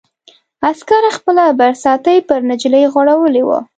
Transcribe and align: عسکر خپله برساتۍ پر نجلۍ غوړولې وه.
عسکر 0.69 1.03
خپله 1.17 1.43
برساتۍ 1.59 2.17
پر 2.27 2.39
نجلۍ 2.49 2.83
غوړولې 2.93 3.43
وه. 3.47 3.59